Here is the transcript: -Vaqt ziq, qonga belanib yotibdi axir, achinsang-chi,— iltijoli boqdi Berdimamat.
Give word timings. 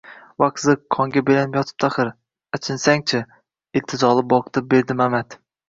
-Vaqt 0.43 0.61
ziq, 0.61 0.79
qonga 0.95 1.21
belanib 1.27 1.57
yotibdi 1.59 1.87
axir, 1.89 2.09
achinsang-chi,— 2.59 3.23
iltijoli 3.81 4.27
boqdi 4.35 4.67
Berdimamat. 4.77 5.41